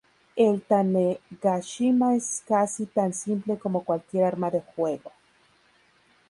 [0.35, 5.11] El tanegashima es casi tan simple como cualquier arma de fuego.